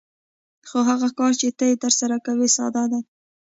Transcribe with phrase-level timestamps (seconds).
[0.69, 3.01] خو هغه کار چې ته یې ترسره کوې ساده دی